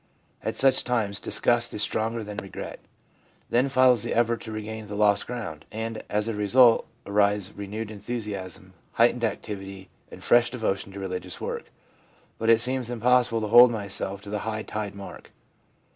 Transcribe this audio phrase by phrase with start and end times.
[0.43, 2.79] At such times disgust is stronger than regret.
[3.51, 7.91] Then follows the effort to regain the lost ground, and as a result arise renewed
[7.91, 11.65] enthusiasm, heightened activity, and fresh devotion to religious work.
[12.39, 15.29] But it seems impossible to hold myself to the high tide mark.'